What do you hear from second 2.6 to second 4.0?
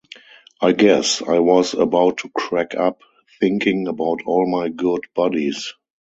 up thinking